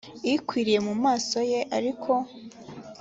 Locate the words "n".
1.65-1.69